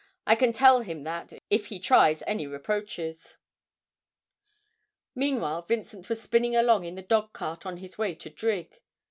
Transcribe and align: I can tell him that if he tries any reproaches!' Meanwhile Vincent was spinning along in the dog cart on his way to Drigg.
I 0.25 0.35
can 0.35 0.51
tell 0.51 0.81
him 0.81 1.03
that 1.03 1.31
if 1.51 1.67
he 1.67 1.77
tries 1.79 2.23
any 2.25 2.47
reproaches!' 2.47 3.37
Meanwhile 5.13 5.61
Vincent 5.61 6.09
was 6.09 6.19
spinning 6.19 6.55
along 6.55 6.85
in 6.85 6.95
the 6.95 7.03
dog 7.03 7.33
cart 7.33 7.67
on 7.67 7.77
his 7.77 7.99
way 7.99 8.15
to 8.15 8.31
Drigg. 8.31 8.81